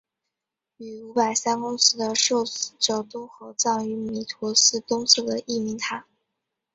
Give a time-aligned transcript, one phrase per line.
[0.77, 6.07] 与五百三公祠的受祀者都合葬于弥陀寺东侧的义民塔。